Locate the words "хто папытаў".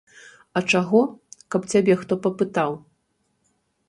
2.05-2.71